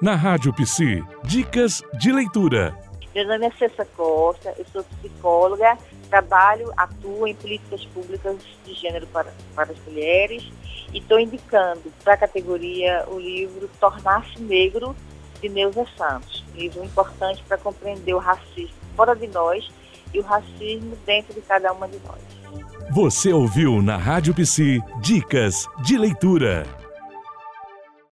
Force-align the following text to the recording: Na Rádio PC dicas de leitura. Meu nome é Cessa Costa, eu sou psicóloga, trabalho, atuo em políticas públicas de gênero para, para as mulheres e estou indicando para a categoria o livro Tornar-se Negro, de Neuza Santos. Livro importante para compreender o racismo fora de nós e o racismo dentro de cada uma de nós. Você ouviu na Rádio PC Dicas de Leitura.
Na 0.00 0.14
Rádio 0.14 0.52
PC 0.54 1.02
dicas 1.24 1.82
de 1.98 2.12
leitura. 2.12 2.74
Meu 3.14 3.26
nome 3.26 3.46
é 3.46 3.50
Cessa 3.52 3.84
Costa, 3.84 4.54
eu 4.56 4.64
sou 4.72 4.84
psicóloga, 4.84 5.76
trabalho, 6.08 6.72
atuo 6.76 7.26
em 7.26 7.34
políticas 7.34 7.84
públicas 7.86 8.36
de 8.64 8.74
gênero 8.74 9.06
para, 9.08 9.32
para 9.54 9.72
as 9.72 9.78
mulheres 9.84 10.50
e 10.92 10.98
estou 10.98 11.18
indicando 11.18 11.82
para 12.04 12.14
a 12.14 12.16
categoria 12.16 13.04
o 13.08 13.18
livro 13.18 13.68
Tornar-se 13.80 14.40
Negro, 14.40 14.94
de 15.40 15.48
Neuza 15.48 15.86
Santos. 15.96 16.44
Livro 16.54 16.84
importante 16.84 17.42
para 17.48 17.58
compreender 17.58 18.14
o 18.14 18.18
racismo 18.18 18.74
fora 18.96 19.14
de 19.14 19.26
nós 19.28 19.68
e 20.12 20.18
o 20.18 20.22
racismo 20.22 20.96
dentro 21.06 21.34
de 21.34 21.40
cada 21.40 21.72
uma 21.72 21.88
de 21.88 21.98
nós. 22.06 22.20
Você 22.92 23.32
ouviu 23.32 23.80
na 23.80 23.96
Rádio 23.96 24.34
PC 24.34 24.80
Dicas 25.00 25.66
de 25.82 25.96
Leitura. 25.96 26.79